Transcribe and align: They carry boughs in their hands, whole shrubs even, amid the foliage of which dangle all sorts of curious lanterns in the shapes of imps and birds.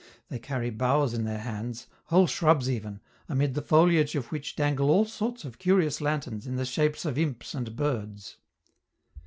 They 0.29 0.39
carry 0.39 0.71
boughs 0.71 1.13
in 1.13 1.25
their 1.25 1.37
hands, 1.41 1.85
whole 2.05 2.25
shrubs 2.25 2.67
even, 2.67 3.01
amid 3.29 3.53
the 3.53 3.61
foliage 3.61 4.15
of 4.15 4.31
which 4.31 4.55
dangle 4.55 4.89
all 4.89 5.05
sorts 5.05 5.45
of 5.45 5.59
curious 5.59 6.01
lanterns 6.01 6.47
in 6.47 6.55
the 6.55 6.65
shapes 6.65 7.05
of 7.05 7.19
imps 7.19 7.53
and 7.53 7.75
birds. 7.75 8.37